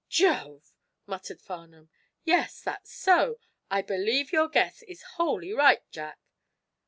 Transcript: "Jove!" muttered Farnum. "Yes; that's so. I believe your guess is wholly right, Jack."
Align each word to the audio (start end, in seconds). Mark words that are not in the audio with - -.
"Jove!" 0.09 0.73
muttered 1.05 1.39
Farnum. 1.41 1.91
"Yes; 2.23 2.59
that's 2.59 2.91
so. 2.91 3.37
I 3.69 3.83
believe 3.83 4.31
your 4.33 4.47
guess 4.49 4.81
is 4.81 5.03
wholly 5.03 5.53
right, 5.53 5.87
Jack." 5.91 6.17